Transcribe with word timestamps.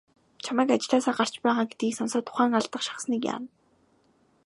Чамайг 0.43 0.69
ажлаасаа 0.75 1.15
гарч 1.19 1.33
байгаа 1.43 1.65
гэдгийг 1.69 1.93
сонсоод 1.97 2.25
ухаан 2.31 2.51
алдах 2.59 2.81
шахсаныг 2.87 3.21
яана. 3.33 3.49